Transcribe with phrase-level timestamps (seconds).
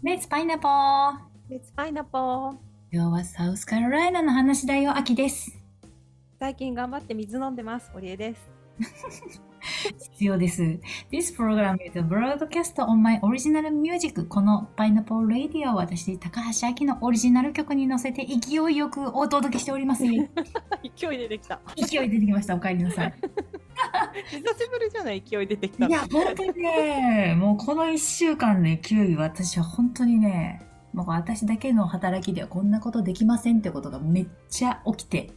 [0.00, 1.12] レッツパイナポー
[1.50, 2.56] レッツパイナポー
[2.92, 5.58] 今日はサウスカロライナの話だよ、アキです。
[6.38, 7.90] 最近頑張って水飲んでます。
[7.92, 8.50] 堀江です。
[10.12, 10.62] 必要です。
[11.10, 14.24] This program is a broadcast on my original music.
[14.26, 20.04] このパイナポーラディオは私、高橋明のオリジナル曲に乗せて勢いよくお届けしております。
[20.04, 20.30] 勢
[20.94, 21.60] 勢い出てきた。
[22.04, 22.54] い出てきました。
[22.54, 23.14] お帰りなさい。
[24.30, 25.22] 久しぶりじゃない？
[25.22, 25.86] 勢い出てきた。
[25.86, 35.30] いや、本当にね、もうこの一週間の勢い、私は本当にね、もう私だけの働きではこんなことできませんってことがめっちゃ起きて、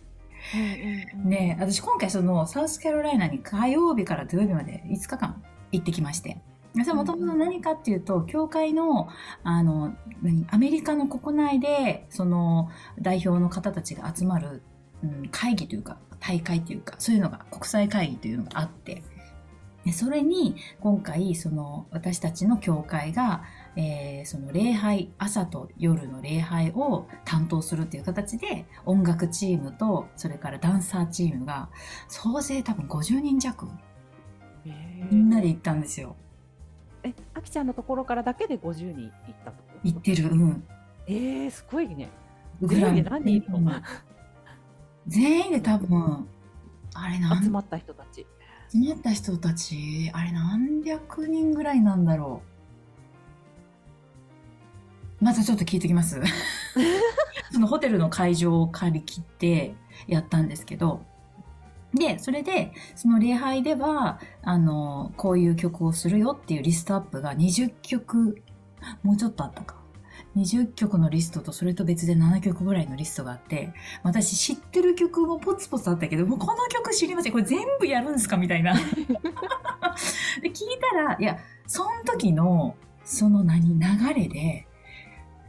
[0.55, 6.41] うんうんうん、ねえ私今回そのサウスカロライナに火曜日から土曜日まで5日間行ってきまして。
[6.85, 9.09] それもともと何かっていうと、教会の、
[9.43, 14.63] あの、何、アメリカの国内で、その、代表の方たちが集まる、
[15.03, 19.03] うん、会議というか、大会というか、そういうのが、国際会議というのがあって、
[19.83, 23.43] でそれに、今回、その、私たちの教会が、
[23.75, 31.69] えーその礼拝、朝と夜の礼拝を担当するっていう形で、音楽チームと、それからダンサーチームが、
[32.07, 33.67] 総勢多分50人弱、
[34.65, 36.15] へーみんなで行ったんですよ。
[37.03, 39.63] え、あきちゃんのところからだけで50人行ったと？
[39.83, 40.63] 行ってる、うん。
[41.07, 42.09] えー、すごいね。
[42.61, 43.83] ぐらい何人いるの、うん
[45.07, 46.27] 全員で多分、
[46.93, 48.25] あれ何集まった人たち。
[48.69, 52.41] 集まった人たち、あれ何百人ぐらいなんだろ
[55.19, 55.23] う。
[55.23, 56.21] まずちょっと聞いてきます。
[57.51, 59.75] そのホテルの会場を借り切って
[60.07, 61.05] やったんですけど、
[61.93, 68.41] で、それで、その礼拝では、あの、こういう曲をするよっていうリストアップが20曲、
[69.03, 69.80] もうちょっとあったか。
[70.37, 77.31] 20曲のリストとそれと別で7曲ぐらいのリストがあって、私知ってる曲もポツポツあったけど、もうこの曲知りません。
[77.31, 78.37] これ全部やるんですか？
[78.37, 78.73] みたいな。
[78.73, 78.79] で、
[80.49, 81.37] 聞いたら、いや、
[81.67, 84.67] その時の、その何、流れで、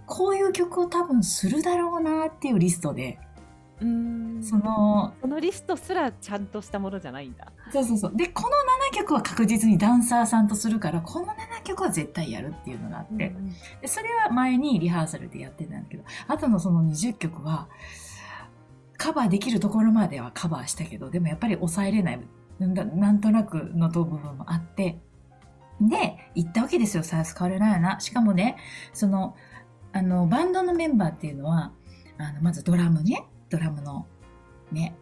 [0.06, 3.19] こういう曲を多分するだろうなっていうリストで、
[3.82, 7.53] うーんその、そのリストすらちゃんとしたものじゃないんだ。
[7.72, 8.16] そうそうそう。
[8.16, 8.48] で、この
[8.93, 17.69] 7曲は確実にダンサーさんとするから、この7曲は絶対やるっていうのがあって、うんうんで、それは前にリハーサルでやってたんだけど、あとのその20曲は、
[18.97, 22.20] カバーできるところまではカバーしたけど、でもやっぱり抑えれない、
[22.59, 24.99] なんだなんとなくのと部分もあって、
[25.81, 27.99] で、行ったわけですよ、サウスカロライナ。
[28.00, 28.56] しかもね、
[28.93, 29.34] その、
[29.93, 31.72] あの、バンドのメンバーっていうのは、
[32.19, 34.06] あの、まずドラムね、ドラムの、
[34.72, 34.94] ね、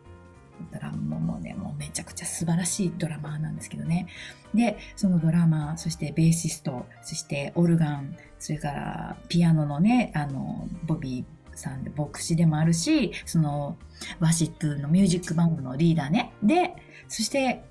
[0.73, 4.09] ドラムもね、もうめちゃくちゃ素晴らしいドラマーなんですけどね。
[4.53, 13.77] で、そのドラマー、そしてベーシスト、そしてオルガン、それからピアノのね、あの、ボビーさんで牧師でもあるし、その、
[14.19, 16.33] ワシップのミュージックバンドのリーダーね。
[16.43, 16.75] で、
[17.09, 17.65] そして、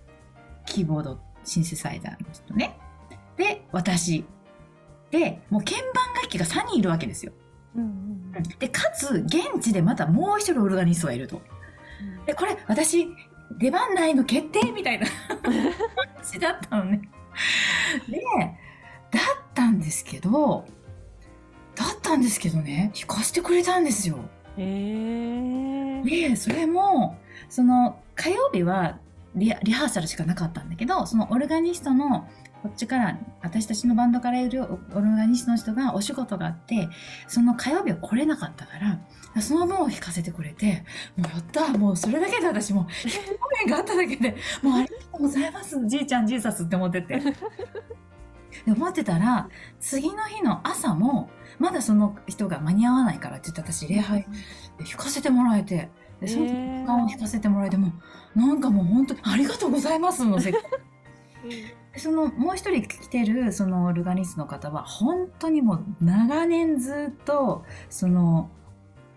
[0.65, 2.77] キーボード、シンセサイザーの人ね。
[3.35, 4.23] で、私。
[5.11, 7.33] で、もう鍵盤楽器が3人いるわけですよ。
[7.75, 11.37] うんうんで、かつ、現地でまたもう一人オルガニストがいると。
[11.37, 13.07] うんで、これ、私、
[13.57, 15.07] 出番ないの決定みたいな
[15.41, 15.53] 感
[16.23, 17.01] じだったのね。
[18.07, 18.21] で、
[19.11, 19.21] だっ
[19.53, 20.65] たんですけど、
[21.75, 24.17] だったんですけどね、弾かせてくれたんですよ。
[24.57, 27.17] へーで、それも、
[27.49, 28.99] その、火曜日は
[29.35, 32.27] リハーサルしかなかったんだけど、そのオルガニストの、
[32.61, 36.89] こっちから、私たちのバンドからいるオルガニストの人がお仕事があって、
[37.27, 40.83] その火曜日は来れなかったから、その分を弾かせてくれて、
[41.15, 47.21] もうやったもうそれだけで私もう、画面があっただけで、もうありがとうございます、じいちゃん、ジーサスって思ってて。
[48.65, 49.47] で思ってたら、
[49.79, 51.29] 次の日の朝も、
[51.59, 54.21] まだその人が間に合わないからって言って私礼拝
[54.77, 55.89] で弾かせてもらえて、
[56.21, 57.93] で、その時へー間を弾かせてもらえても、
[58.35, 60.53] なんかもう本当にありがとうございますの せ
[61.97, 68.49] そのもう一人来てるそのオルガニストの方は本当にもう長年ずっとその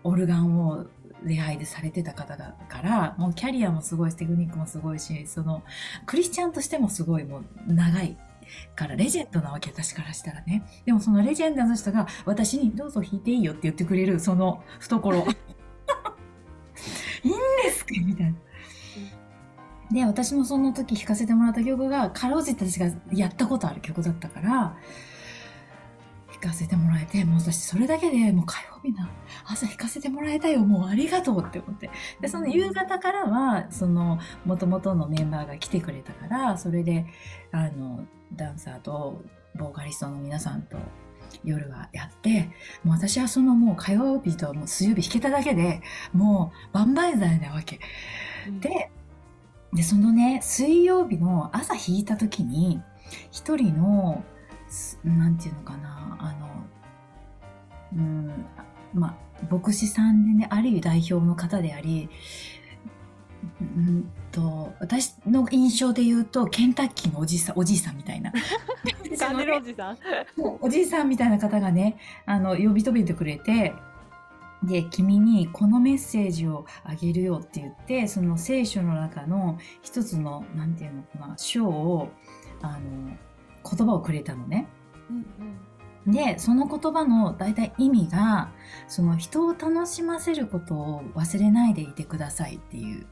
[0.03, 0.85] オルガンを
[1.23, 5.63] 礼拝でされてた方だから、もうキャリアもすごいし、テクニックもすごいし、その
[6.05, 8.17] クリスチャンとしてもすごいもう長い
[8.75, 10.63] からレジェンドなわけ、私からしたらね。
[10.85, 15.25] でもそのレジェンドの人が私にどうぞ弾いていいよって言ってくれるその懐。
[17.85, 18.33] ですかみたいな。
[19.91, 24.75] で、私もその時弾かせてもらった曲が、かろうじて私がやったことある曲だったから、
[26.31, 29.07] 弾かせてもらえて、もう私それだけでもう火曜日の
[29.45, 31.89] 朝弾かせてもらえたよ、もうありがとうって思って。
[32.21, 37.05] で、その夕方からは、その元々のメンバーが来てくれたから、それで、
[37.51, 39.23] あの、ダンサーと
[39.55, 40.77] ボーカリストの皆さんと
[41.43, 42.49] 夜はやって、
[42.83, 45.81] もう私はそのもう火曜日ともう水曜日弾けただけで、
[46.13, 47.79] もう万々歳なわけ。
[48.59, 48.91] で、
[49.73, 52.81] で、そのね、水曜日の朝弾いた時に、
[53.31, 54.23] 一人の、
[54.69, 56.65] すなんていうのかな、あの、
[57.95, 58.45] うん
[58.93, 62.09] まあ、牧師さんでねある意味代表の方であり
[63.63, 68.31] うんと私の印象で言うとケンタッキーのおじさんおじいさんみたいな
[69.03, 69.97] おじさん。
[70.61, 73.73] おじいさんみたいな 方がねあの呼び止めてくれて
[74.63, 82.09] で君にこのメッセージをあげるよって言ってその聖書の中の一つのなんていうのかな章を
[82.61, 83.17] あの
[83.69, 84.67] 言葉をくれたのね。
[85.09, 85.25] うん
[86.07, 88.51] でその言葉の大体意味が
[88.87, 93.07] その人を楽しませることを忘れないでいてくださいっていう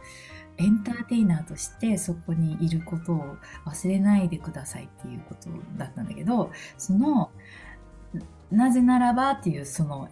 [0.58, 7.32] エンターテイナーとしてそこにいることを忘れないでくださいっていうことだったんだけどその
[8.52, 10.10] なぜならばっていうその、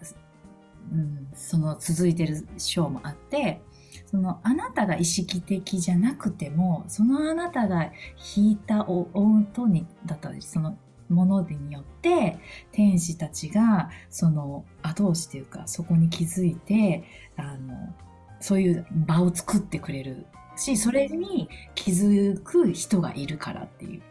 [0.92, 3.60] うん、その続いてる章もあって
[4.06, 7.90] そのあなたが意識的じゃなくてもそのあなたが
[8.36, 10.76] 弾いた音にだったりその
[11.08, 12.38] ものでによって
[12.72, 17.04] 天使たちがその後押しというかそこに気づいて
[17.36, 17.94] あの
[18.40, 20.26] そういう場を作ってくれる
[20.56, 24.02] しそれに気づく人がいるからっていう、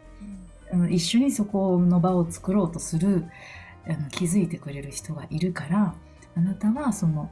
[0.74, 3.26] うん、一緒にそこの場を作ろうとする
[3.88, 5.96] あの気づいてくれる人がいるから
[6.36, 7.30] あなたはその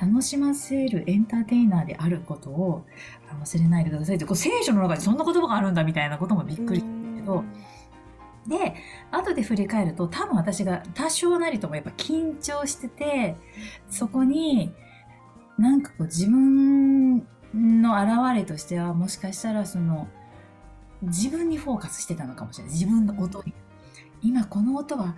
[0.00, 2.84] 楽しませるエンターテイナーであることを
[3.42, 7.44] 忘れないでくださいってこう聖書の中にそんな言葉があるんだみたいなこともびっくりしたけど。
[8.46, 8.74] で
[9.10, 13.36] 後で振り返ると多分私が多少なりともやっぱ緊張してて
[13.90, 14.72] そこに
[15.60, 17.18] なんかこう自分
[17.54, 20.08] の表れとしてはもしかしたらその
[21.02, 22.72] 自分にフォーカスしてたのかもしれない。
[22.72, 23.52] 自分の音に。
[24.22, 25.16] 今この音は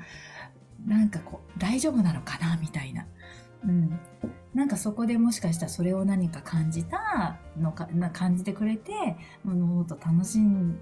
[0.85, 3.07] なんかこう大丈夫なのかなみたいな、
[3.65, 3.99] うん、
[4.55, 10.81] なんかそこでもしかしたらそれを何か感じたのかな感じてくれてもっと楽しん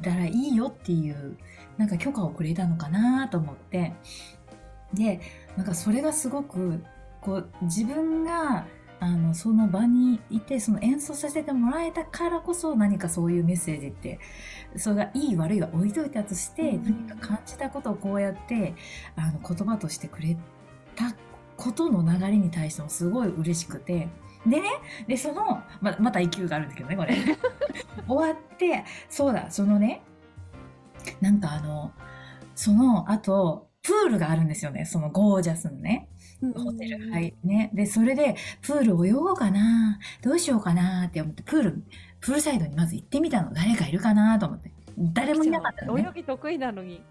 [0.00, 1.36] だらいいよっていう
[1.78, 3.94] なんか許可をくれたのかなと思って。
[4.92, 5.20] で
[5.56, 6.84] なんかそれがすごく
[7.22, 8.66] こう自分が
[9.00, 14.20] あのその場にいてその演奏させてもらえたからこそ何かそういうメッセージって
[14.76, 18.74] それがいい悪いは置いといたとして、何か感じたことをこうやって
[19.16, 20.36] あの言葉としてくれ
[20.94, 21.14] た
[21.56, 24.08] ことの流れに対してもすごい嬉しくて
[24.46, 24.62] でね、
[25.06, 27.14] で、その、ままた勢いがあるんだけどね、これ。
[28.08, 30.02] 終わって、そうだ、そのね、
[31.20, 31.92] なんかあの、
[32.54, 36.08] その後、プールがあるんですよね、そのゴージャスのね。
[36.56, 37.70] ホテル入ね。
[37.72, 41.82] で、それで、プール泳ごうかなどうしようかなって思って、プール、
[42.20, 43.52] プールサイドにまず行ってみたの。
[43.52, 44.72] 誰かいるかなと思って。
[44.98, 47.02] 誰もいなかったの、ね、泳ぎ得意なのに。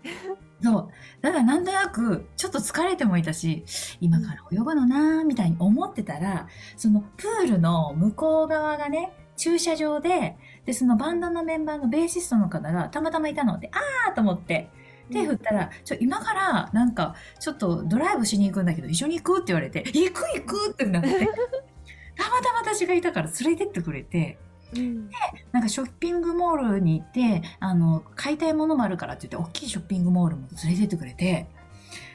[0.62, 0.90] そう。
[1.22, 3.64] ただなんとなく、ちょっと疲れてもいたし、
[4.00, 14.70] 今から泳ぐのなーみたいに思ってたら、そのプールの向こう側がね、駐車場で、で、そのバンドのメンバーのベーシストの方がたまたまいたので、あーと思って、
[15.12, 21.10] 手振ったら、ちょ、今からなんか、ちょっとドライブしに行くんだけど、一緒に行くって言われて、行く行くってなって、
[22.18, 24.38] たまたま私がいたから連れてってくれて、
[24.76, 25.16] うん、で
[25.52, 31.48] なんかショッピングモールに行ってあの買いたいものもあるからって言って大きいショッピングモールも連れてってくれて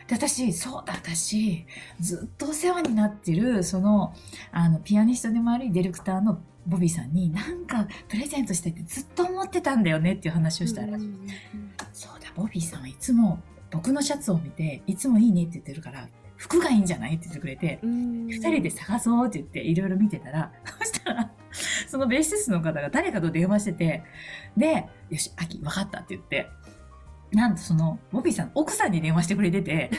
[0.09, 1.67] で私そうだ私
[2.01, 4.15] ずっとお世話になってるその
[4.53, 11.29] あのピアニストでもありディレクターのボビーさんになんかプレゼントしてってずっと思ってたんだよねっていう話をしたら、うん、
[11.93, 13.41] そうだボビーさんはいつも
[13.71, 21.33] 僕のシャツを見ていつもいいねって言ってるから服がいいんじゃないって言ってくれて、二人で探そうって言っていろいろ見てたら、 そしたら、
[21.89, 24.03] そのベーシストの方が誰かと電話してて、
[24.55, 26.51] で、よし、秋、分かったって言って、
[27.33, 29.91] なんとその、ボビーさん、奥さんに電話してくれてて、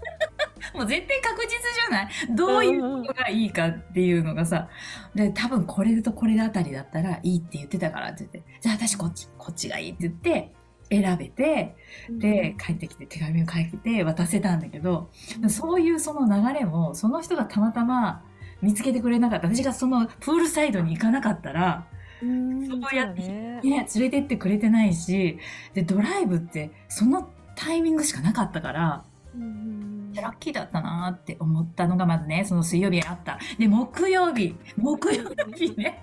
[0.74, 2.34] もう絶対確実じゃない？
[2.34, 4.70] どういうのがいいかっていうのがさ、
[5.14, 10.54] で、多分これとこれあたりだったらいいって言ってたからって言って、じゃあ私こっち、こっちがいいって言って、
[10.90, 11.76] 選べて、
[12.10, 15.10] で、帰ってきて手紙を書いて渡せたんだけど、
[15.48, 18.22] そういうその流れも、その人がたまたま
[18.62, 19.48] 見つけてくれなかった。
[19.48, 21.86] 私がそのプールサイドに行かなかったら、
[22.20, 25.38] そうやって、ね、連れてってくれてないし、
[25.74, 29.04] で、ドライブってそのタイミングしかなかったから、
[30.14, 33.38] ラッキーだったなって思ったのがまずね、その水曜日あった。
[33.58, 35.24] で、木曜日、木曜
[35.54, 36.00] 日ね。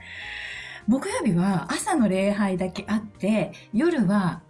[0.88, 4.43] 木曜日は朝の礼拝だけあって、夜は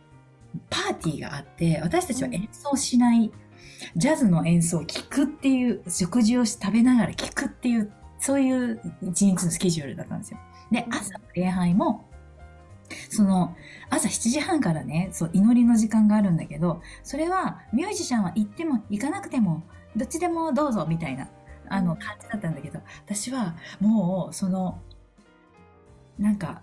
[0.70, 3.32] パーティーがあって、私たちは演奏しない、
[3.96, 10.40] ジャズの演奏を聴くっていう、食事を食べながら聴くっていう、そういう一日のスケジュールだったんですよ。
[10.72, 12.06] で、朝の礼拝も、
[13.10, 13.56] その、
[13.90, 19.64] 朝7時半からね、そう、祈りの時間があるんだけど、それは、ミュージシャンは行っても行かなくても、
[19.96, 21.30] どっちでもどうぞ、みたいな、
[21.70, 24.82] あの、感じだったんだけど、私は、もう、その、
[26.18, 26.62] なんか、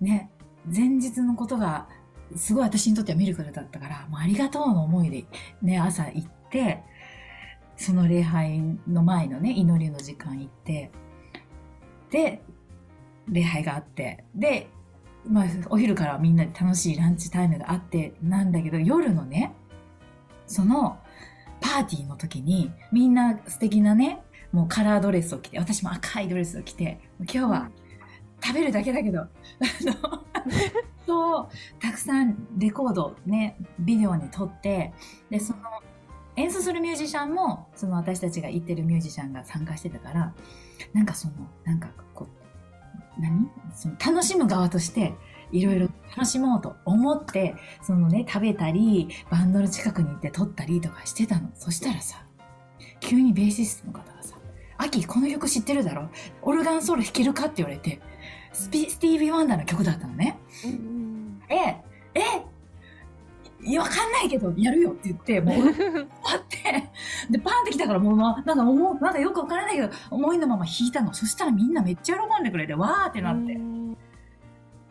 [0.00, 0.30] ね、
[0.64, 1.88] 前日のことが
[2.36, 5.24] すごい私にとってはミルクルだったから、もうありがとうの思いで
[5.62, 6.82] ね、朝行って、
[7.76, 10.90] その礼拝の前のね、祈りの時間行って、
[12.10, 12.42] で、
[13.28, 14.68] 礼拝があって、で、
[15.26, 19.52] まあ、お昼からみんなで楽しいランチタイムがあってなんだけど、夜のね、
[20.46, 20.98] その
[21.60, 24.22] パーティーの時に、みんな素敵なね、
[24.52, 27.70] もうカラードレスを着て、私も赤いドレスを着て、今日は
[28.42, 29.26] 食べるだけだけど、 あ
[29.84, 30.24] の、
[31.06, 31.48] そう、
[31.80, 34.92] たくさんレコードね、ビデオに撮って、
[35.30, 35.60] で、その、
[36.36, 40.34] 演奏するミュージシャンも、その私たちが行ってるミュージシャンが参加してたから、
[40.92, 41.34] なんかその、
[41.64, 43.50] なんかこう、何？
[43.74, 45.14] その楽しむ側として、
[45.52, 51.50] いろいろ楽しもうと思って、そのね、食べたり、バンドの近くに行って撮ったりとかしてたの。
[51.54, 52.24] そしたらさ、
[53.00, 54.36] 急にベーシストの方がさ、
[54.82, 56.08] アキ、この曲知ってるだろ？
[56.42, 58.00] オルガンソロ弾けるかって言われて、
[58.52, 60.38] スピスティービー・ワンダーの曲だったのね。
[60.64, 61.82] うん、え、
[62.14, 66.04] え、わかんないけど、やるよって言って、もう、 終わ
[66.36, 66.90] って、
[67.30, 71.14] で、パンって来たから、もう、なんか、もう、なんかよくわからないけど、思いのまま弾いたの。
[71.14, 73.54] そしたらみんなめっちゃ喜んでくれて、わーってなって。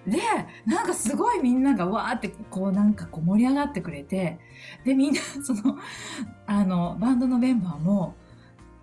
[0.07, 0.17] で、
[0.65, 4.39] なんかすごいみんながわーってこうなんかこう盛り上がってくれて、
[4.83, 5.77] で、みんなその、
[6.47, 8.15] あの、バンドのメンバーも、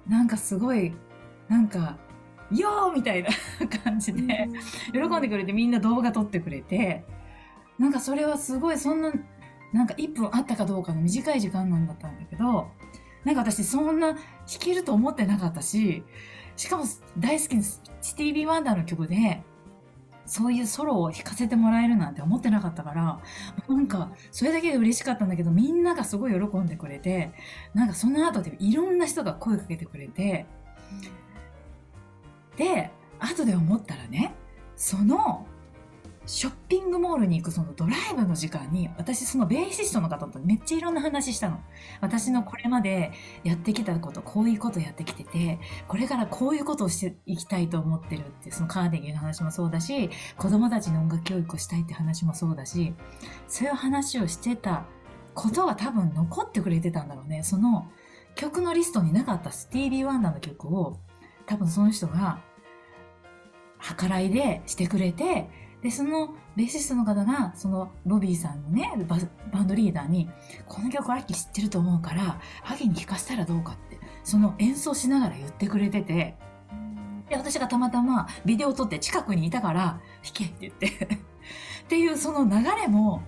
[0.08, 0.94] なんかすごい、
[1.48, 1.98] なんか、
[2.50, 3.28] よーみたいな
[3.84, 4.48] 感じで、
[4.92, 7.04] 喜んでくれてみんな動画撮ってくれて、
[7.78, 9.12] なんかそれはすごいそんな、
[9.72, 12.70] なんか1分あったかどうかの短い時間なんだったんだけど、
[13.24, 14.20] なんか私そんな弾
[14.58, 16.02] けると思ってなかったし、
[16.56, 16.84] しかも
[17.18, 17.82] 大好きなス
[18.16, 19.42] ティービー・ワンダーの曲で、
[20.28, 23.20] そういうソロを弾かせてもらえるなんて思ってなかったから、
[23.66, 27.32] なんか、それだけで嬉しかったんだけど、みんながすごい喜んでくれて、
[27.74, 30.46] なんかその後でいろんな人が声かけてくれて、
[32.56, 34.34] で、後で思ったらね、
[34.76, 35.46] その、
[36.28, 41.58] ショッピングモールに行くそのドライブの時間に、私そのベーシストの方とめっちゃいろんな話したの。
[42.02, 43.12] 私のこれまで
[43.44, 45.58] やってきたこと、こういうことやってきてて、
[45.88, 52.94] これからこういうことをしていきたいと思ってるって、そのカーネギーの話もそうだし、子供たちの音楽教育をしたいって話もそうだし、
[53.46, 54.84] そういう話をしてた
[55.34, 57.42] ことが多分残ってくれてたんだろうね。
[57.42, 57.90] その
[58.34, 60.98] 曲のリストになかったスティービー・ワンダーの曲を、
[61.46, 62.42] 多分その人が
[63.98, 69.16] 計らいでしてくれて、で、そのベーシストの方が、そのロビーさんのね、バ
[69.52, 70.28] バンドリーダーに、
[70.66, 76.36] この曲アキ知ってると思うから、アキに聴かせたらどうかって、その演奏しながら言ってくれてて、
[77.28, 80.86] で、私がたまたまビデオを撮って近くにいたから、弾けって言って
[81.84, 83.22] っていうその流れも、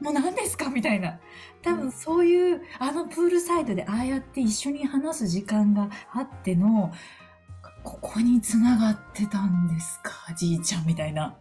[0.00, 0.68] もう何ですか？
[0.70, 1.18] みたいな。
[1.62, 6.90] 多分そういう、あのプールサイドでああやって一緒に話す時間があっての、
[7.84, 10.32] ここに繋がってたんですか？
[10.34, 11.36] じいちゃんみたいな。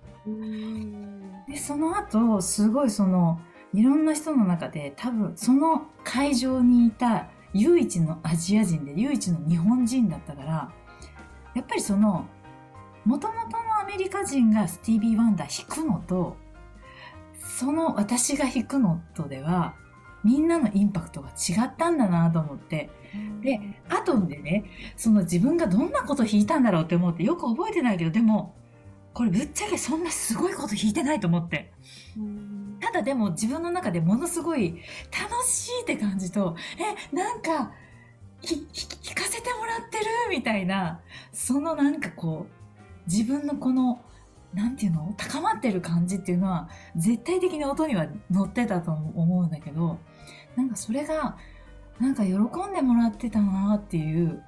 [1.47, 3.39] で、その後、すごいその、
[3.73, 10.71] いろんな人の中で多分その会場にいた唯一のアジア人で唯一の日本人だったから、
[11.55, 12.27] やっぱりその、
[13.05, 16.37] もともとのアメリカ人がスティービー・ワンダー弾くのと、
[17.39, 19.75] その私が弾くのとでは、
[20.23, 22.89] みんなのインパクトが違ったんだなと思って、
[23.41, 23.59] で、
[23.89, 28.53] 後でね、その自分がどんなこと弾いたんだろうって思ってよく覚えてないけど、でも、
[29.13, 31.71] これぶっちゃけそんなすごいこと弾いてないと思って。
[32.79, 38.59] ただでも自分の中でものすごい楽しいって感じと、え、なんか、弾
[39.15, 40.99] かせてもらってるみたいな、
[41.31, 44.01] そのなんかこう、自分のこの、
[44.53, 49.99] なんていうの高まってる感じっていうのは、絶対的に音には乗ってたと思うんだけど、
[50.55, 51.37] なんかそれが、
[51.99, 54.43] なんか喜んでもらってたなっていう、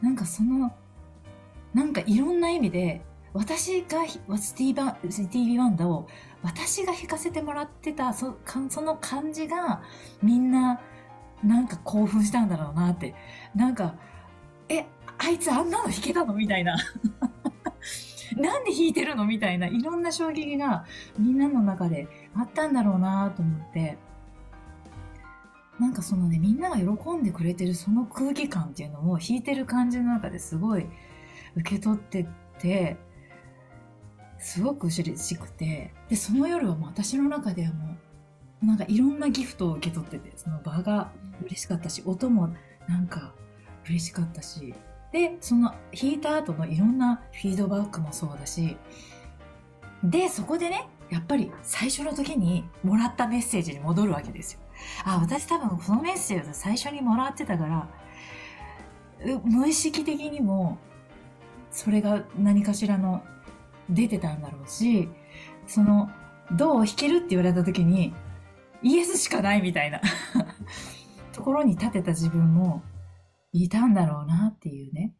[0.00, 0.72] なんかその、
[1.74, 3.02] なんかいろんな意味で、
[3.34, 6.06] 私がスティーバスティービー・ワンダを
[6.42, 8.36] 私が弾かせてもらってたそ
[8.68, 9.82] その感じが
[10.22, 10.80] みんな
[11.42, 13.14] なんか興奮したんだろうなって。
[13.54, 13.94] なんか
[14.68, 14.86] え
[15.18, 16.76] あいつあんなの弾けたのみたいな。
[18.36, 19.26] なんで弾いてるの？
[19.26, 19.66] みたいな。
[19.66, 20.84] いろんな衝撃が
[21.18, 23.98] みんなの中であったんだろうなと思って。
[25.80, 30.86] なんかそのねみんなが喜んでくれてるその空気感っていうのを弾いてる感じの中ですごい
[31.56, 32.28] 受け取って
[32.60, 32.98] て
[34.42, 37.96] すごく嬉しくてでその夜はもう私の中ではも
[38.62, 41.10] うなんかいろんなギフトを受け取っててその場が
[41.44, 42.54] 嬉しかったし音も
[42.88, 43.32] なんか
[43.86, 44.74] 嬉しかったし
[45.12, 48.76] でその弾いた後のいろんなフィードバックもそうだし
[50.02, 54.60] でそこでねやっぱり最初の時にもらったメッセージに戻るわけですよ。
[55.04, 57.88] あ、私多分このメッセージを最初にもらってたから、
[59.44, 60.78] 無意識的にも
[61.70, 63.22] それが何かしらの
[63.90, 65.08] 出てたんだろうし、
[65.66, 66.10] その、
[66.52, 68.14] どう弾けるって言われた時に、
[68.82, 70.00] イエスしかないみたいな
[71.32, 72.82] ところに立てた自分も、
[73.52, 75.14] いたんだろうなっていうね。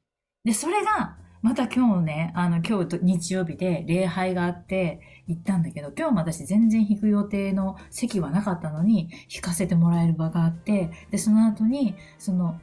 [0.45, 12.61] で、それが、また今日ね、あの、今日日曜日で礼拝があって行ったんだけど、今日も私全然弾く予定の席はなかったのに、弾かせてもらえる場があって、で、その後に、その、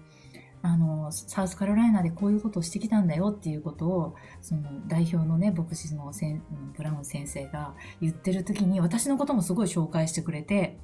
[1.10, 6.42] の、サウスカロライナでこういうことをしてきたんだよっていうことを、その代表のね、牧師のせん
[6.75, 10.78] ブラウン先生が言ってる時に、私のこともすごい紹介してくれて、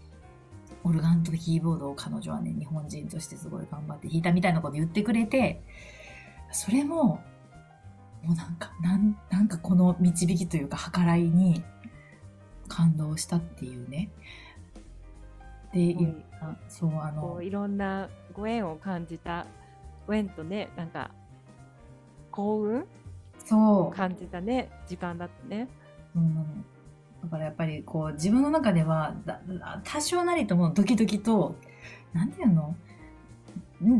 [0.83, 5.63] オルガンとキーボードを彼女はね、日本人としてすごい頑張って弾いたみたいなこと言ってくれて、
[6.51, 7.21] それも、
[8.23, 11.63] もうなんか、なん、なんかこの導きというか、計らいに
[12.67, 14.09] 感動したっていうね。
[15.73, 16.23] で、うん、
[16.69, 17.41] そう、あの。
[17.41, 19.49] いろんなご縁を感じた、ご
[20.13, 21.11] 縁とね、なんか、
[22.31, 22.85] 幸運？
[23.45, 23.95] そう。
[23.95, 25.67] 感じたね、時間だったね。
[26.15, 26.65] うん。
[27.23, 29.15] だからやっぱりこう、自分の中では、
[29.83, 31.55] 多少なりともドキドキと、
[32.13, 32.75] なんていうの？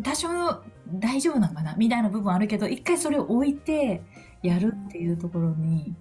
[0.04, 0.30] 多少
[0.94, 1.76] 大丈夫なのかな？
[1.76, 4.04] みたいな部分あるけど、一回それを置いて
[4.42, 5.96] やるっていうところに、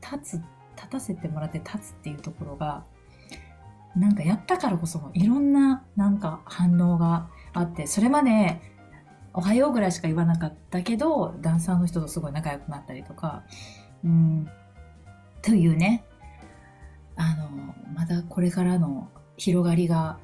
[0.00, 0.42] 立つ、
[0.76, 2.84] 立たせてもらって立つっていうところが、
[3.96, 8.60] なんかやったからこそいろんななんか反応があって、それまで
[9.38, 13.44] おはようぐらいしか言わなかったけど、ダンサーの人とすごい仲良くなったりとか、
[14.04, 14.50] うん、
[15.42, 16.04] というね、
[17.14, 17.48] あの、
[17.94, 20.18] まだこれからの広がりが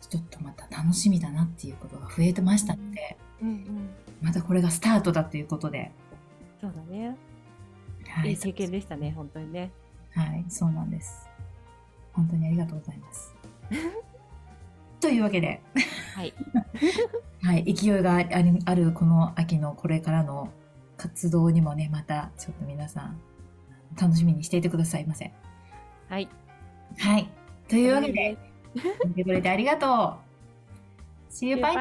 [0.00, 5.92] ちょっとまた楽しみだなっていうことが増えてましたので、うんうん、またこれがスタートだということで。
[6.60, 7.16] そうだね。
[8.08, 9.70] はい、いい経験でしたね、本当にね。
[10.12, 11.28] はい、そうなんです。
[12.14, 13.32] 本当にありがとうございます。
[14.98, 15.62] というわけで、
[16.16, 16.32] はい、
[17.44, 20.48] はい、勢いがあるこの秋のこれからの
[20.96, 23.20] 活動にもね、またちょっと皆さん
[24.00, 25.30] 楽しみにしていてくださいませ。
[26.08, 26.26] はい。
[26.96, 27.28] はい。
[27.68, 28.38] というわけで、
[29.04, 30.16] 見てくれてありがとう。
[31.30, 31.76] See you, bye,